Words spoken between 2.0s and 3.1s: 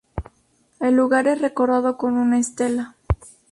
una estela.